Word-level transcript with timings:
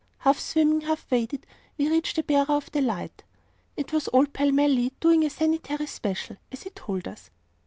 Half 0.21 0.39
swimming, 0.39 0.81
half 0.81 1.05
wading, 1.11 1.43
we 1.77 1.87
reached 1.87 2.15
the 2.15 2.23
bearer 2.23 2.49
of 2.49 2.71
the 2.71 2.81
light. 2.81 3.23
It 3.77 3.93
was 3.93 4.09
old 4.11 4.33
Pellmelli, 4.33 4.93
'doing 4.99 5.23
a 5.23 5.29
Sanitary 5.29 5.85
special,' 5.85 6.37
as 6.51 6.63
he 6.63 6.71
told 6.71 7.07
us. 7.07 7.29